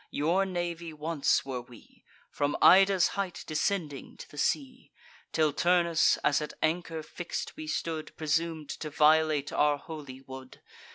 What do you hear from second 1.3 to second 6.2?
were we, From Ida's height descending to the sea; Till Turnus,